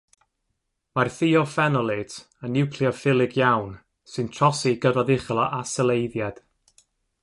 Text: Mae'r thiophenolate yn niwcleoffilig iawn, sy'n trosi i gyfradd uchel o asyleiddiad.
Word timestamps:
Mae'r 0.99 1.11
thiophenolate 1.17 2.25
yn 2.47 2.53
niwcleoffilig 2.57 3.39
iawn, 3.43 3.71
sy'n 4.15 4.35
trosi 4.39 4.77
i 4.77 4.83
gyfradd 4.87 5.17
uchel 5.19 5.47
o 5.47 5.51
asyleiddiad. 5.63 6.47